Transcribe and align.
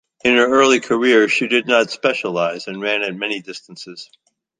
In 0.23 0.35
her 0.35 0.47
early 0.47 0.79
career, 0.79 1.29
she 1.29 1.47
did 1.47 1.67
not 1.67 1.91
specialise, 1.91 2.65
and 2.65 2.81
ran 2.81 3.03
at 3.03 3.13
many 3.15 3.39
distances. 3.39 4.09